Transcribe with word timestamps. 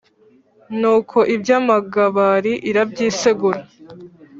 Nuko 0.79 1.17
Ibya 1.35 1.57
magabari 1.69 2.53
irabyisegura 2.69 3.61